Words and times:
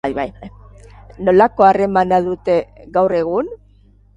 Nolako 1.27 1.67
harremana 1.67 2.21
dute 2.29 2.57
gaur 2.99 3.17
egun? 3.23 3.53